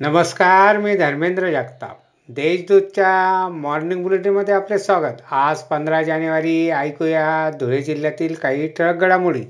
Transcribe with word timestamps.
नमस्कार 0.00 0.78
मी 0.78 0.94
धर्मेंद्र 0.96 1.50
जगताप. 1.50 1.98
देशदूतच्या 2.28 3.48
मॉर्निंग 3.48 4.02
बुलेटिनमध्ये 4.02 4.54
आपले 4.54 4.78
स्वागत. 4.78 5.22
आज 5.30 5.62
पंधरा 5.62 6.02
जानेवारी 6.02 6.70
ऐकूया 6.70 7.50
धुळे 7.60 7.82
जिल्ह्यातील 7.82 8.34
काही 8.34 8.68
ठळक 8.68 8.96
घडामोडी. 8.96 9.44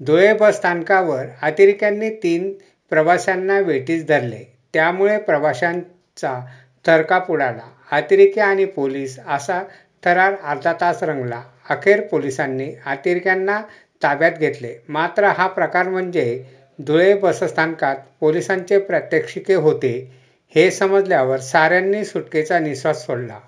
धुळे 0.00 0.32
बस 0.32 0.56
स्थानकावर 0.56 1.26
अतिरेक्यांनी 1.42 2.10
तीन 2.10 2.52
प्रवाशांना 2.90 3.60
वेठीस 3.60 4.06
धरले. 4.06 4.58
त्यामुळे 4.72 5.18
प्रवाशांचा 5.18 6.46
थरकाप 6.86 7.30
उडाला. 7.30 7.96
अतिरेकी 7.96 8.40
आणि 8.40 8.64
पोलीस 8.64 9.18
असा 9.28 9.62
थरार 10.04 10.34
अर्धा 10.44 10.72
तास 10.72 11.02
रंगला. 11.02 11.42
अखेर 11.70 12.00
पोलिसांनी 12.00 12.74
अतिरेक्यांना 12.86 13.60
ताब्यात 14.02 14.32
घेतले. 14.32 14.74
मात्र 14.88 15.24
हा 15.24 15.46
प्रकार 15.46 15.88
म्हणजे 15.88 16.44
धुळे 16.86 17.14
बसस्थानकात 17.14 17.96
पोलिसांचे 18.20 18.78
प्रात्यक्षिके 18.78 19.54
होते 19.54 20.18
हे 20.54 20.70
समजल्यावर 20.70 21.40
साऱ्यांनी 21.40 22.04
सुटकेचा 22.04 22.58
निश्वास 22.58 23.06
सोडला. 23.06 23.38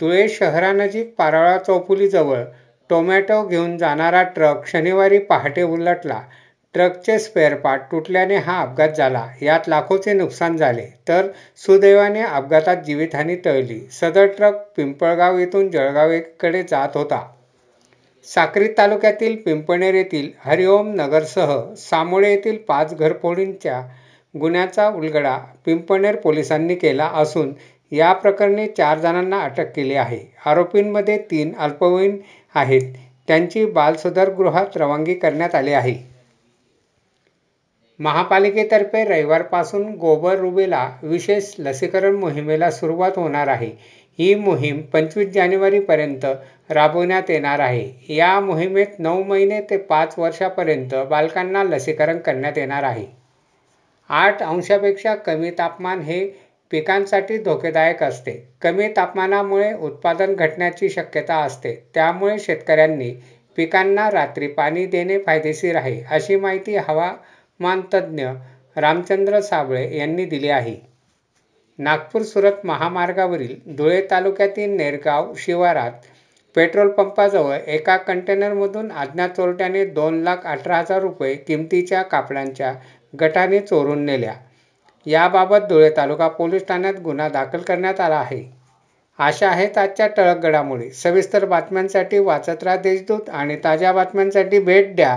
धुळे 0.00 0.28
शहरानजीक 0.28 1.14
पारोळा 1.18 1.58
चौफुलीजवळ 1.58 2.42
टोमॅटो 2.90 3.46
घेऊन 3.46 3.78
जाणारा 3.78 4.22
ट्रक 4.22 4.66
शनिवारी 4.66 5.18
पहाटे 5.18 5.62
उलटला. 5.62 6.20
ट्रकचे 6.74 7.18
स्पेअरपार्ट 7.18 7.82
तुटल्याने 7.82 8.36
हा 8.36 8.60
अपघात 8.60 8.88
झाला. 8.88 9.26
यात 9.42 9.68
लाखोचे 9.68 10.12
नुकसान 10.12 10.56
झाले 10.56 10.86
तर 11.08 11.30
सुदैवाने 11.56 12.22
अपघातात 12.22 12.76
जीवितहानी 12.76 13.36
टळली. 13.36 13.80
सदर 13.92 14.26
ट्रक 14.26 14.62
पिंपळगाव 14.76 15.38
येथून 15.38 15.70
जळगावकडे 15.70 16.62
जात 16.62 16.88
होता. 16.94 17.26
साक्री 18.26 18.66
तालुक्यातील 18.68 19.36
पिंपणेर 19.36 19.94
येथील 19.94 20.30
हरिओम 20.44 20.88
नगरसह 20.94 21.52
सामोळे 21.78 22.30
येथील 22.30 22.56
पाच 22.58 22.94
घरफोडींच्या 22.94 23.80
गुन्ह्याचा 24.34 24.88
उलगडा 24.88 25.36
पिंपणेर 25.66 26.16
पोलिसांनी 26.16 26.74
केला 26.74 27.10
असून 27.14 27.52
या 27.92 28.12
प्रकरणी 28.12 28.66
चार 28.66 28.98
जणांना 28.98 29.40
अटक 29.40 29.72
केली 29.76 29.94
आहे. 29.94 30.18
आरोपींमध्ये 30.46 31.16
तीन 31.30 31.52
अल्पवयीन 31.58 32.18
आहेत. 32.54 32.92
त्यांची 33.28 33.64
बालसुधारगृहात 33.64 34.76
रवानगी 34.76 35.14
करण्यात 35.14 35.54
आली 35.54 35.72
आहे. 35.72 35.94
महापालिकेतर्फे 38.00 39.04
रविवारपासून 39.04 39.94
गोबर 39.94 40.38
रुबेला 40.38 40.88
विशेष 41.02 41.52
लसीकरण 41.58 42.14
मोहिमेला 42.14 42.70
सुरुवात 42.70 43.12
होणार 43.16 43.48
आहे. 43.48 43.70
ही 44.18 44.34
मोहीम 44.34 44.80
पंचवीस 44.82 45.28
जानेवारीपर्यंत 45.28 46.24
राबवण्यात 46.70 47.30
येणार 47.30 47.58
आहे. 47.58 48.14
या 48.16 48.40
मोहिमेत 48.40 48.98
नऊ 48.98 49.22
महिने 49.22 49.60
ते 49.60 49.76
पाच 49.76 50.14
वर्षापर्यंत 50.18 50.94
बालकांना 51.10 51.64
लसीकरण 51.64 52.18
करण्यात 52.18 52.58
येणार 52.58 52.82
आहे. 52.82 53.06
आठ 54.10 54.42
अंशापेक्षा 54.42 55.14
कमी 55.14 55.50
तापमान 55.50 56.00
हे 56.00 56.24
पिकांसाठी 56.70 57.38
धोकेदायक 57.38 58.02
असते. 58.02 58.32
कमी 58.62 58.88
तापमानामुळे 58.88 59.72
उत्पादन 59.72 60.34
घटण्याची 60.34 60.88
शक्यता 60.88 61.36
असते. 61.36 61.74
त्यामुळे 61.94 62.38
शेतकऱ्यांनी 62.38 63.10
पिकांना 63.56 64.10
रात्री 64.10 64.46
पाणी 64.46 64.86
देणे 64.86 65.18
फायदेशीर 65.18 65.76
आहे 65.76 66.02
अशी 66.10 66.36
माहिती 66.36 66.76
हवा 66.76 67.12
हवामानतज्ज्ञ 67.60 68.26
रामचंद्र 68.76 69.40
साबळे 69.40 69.82
यांनी 69.96 70.24
दिली 70.24 70.48
आहे. 70.48 70.74
नागपूर 71.78 72.22
सुरत 72.22 72.64
महामार्गावरील 72.64 73.54
धुळे 73.76 74.00
तालुक्यातील 74.10 74.70
नेरगाव 74.76 75.32
शिवारात 75.38 76.06
पेट्रोल 76.56 76.88
पंपाजवळ 76.90 77.56
एका 77.66 77.96
कंटेनरमधून 77.96 78.90
अज्ञात 78.92 79.28
चोरट्याने 79.28 79.84
दोन 79.86 80.22
लाख 80.22 80.46
अठरा 80.46 80.76
हजार 80.78 81.00
रुपये 81.00 81.34
किमतीच्या 81.36 82.02
कापडांच्या 82.02 82.72
गटाने 83.20 83.60
चोरून 83.60 84.04
नेल्या. 84.04 84.34
याबाबत 85.06 85.68
धुळे 85.68 85.90
तालुका 85.96 86.28
पोलीस 86.28 86.66
ठाण्यात 86.68 86.94
गुन्हा 86.94 87.28
दाखल 87.28 87.60
करण्यात 87.60 88.00
आला 88.00 88.16
आहे. 88.16 88.42
अशा 89.18 89.48
आहेत 89.48 89.78
आजच्या 89.78 90.06
टळक 90.06 90.42
घडामोडी. 90.42 90.90
सविस्तर 90.92 91.44
बातम्यांसाठी 91.44 92.18
वाचत 92.18 92.64
राहा 92.64 92.76
देशदूत 92.76 93.28
आणि 93.30 93.56
ताज्या 93.64 93.92
बातम्यांसाठी 93.92 94.58
भेट 94.60 94.94
द्या. 94.96 95.16